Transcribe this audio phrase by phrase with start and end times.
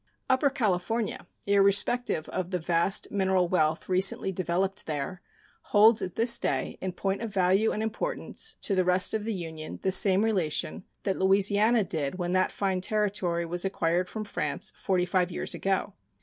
[0.31, 5.21] Upper California, irrespective of the vast mineral wealth recently developed there,
[5.75, 9.31] holds at this day, in point of value and importance, to the rest of the
[9.35, 14.73] Union the same relation that Louisiana did when that fine territory was acquired from France
[14.75, 15.93] forty five years ago.